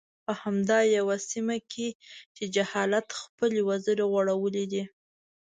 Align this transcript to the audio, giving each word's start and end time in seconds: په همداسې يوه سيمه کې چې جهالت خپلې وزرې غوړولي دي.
په 0.25 0.33
همداسې 0.41 0.89
يوه 0.97 1.15
سيمه 1.29 1.57
کې 1.71 1.87
چې 2.35 2.43
جهالت 2.55 3.07
خپلې 3.21 3.61
وزرې 3.69 4.05
غوړولي 4.11 4.65
دي. 4.71 4.83